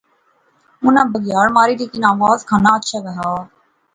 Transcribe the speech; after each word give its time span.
اُنی 0.83 1.03
بگیاڑ 1.11 1.47
ماری۔۔۔ 1.55 1.73
لیکن 1.79 2.03
آواز 2.13 2.39
کھاناں 2.49 2.75
اچھے 2.77 2.97
وہا 3.05 3.31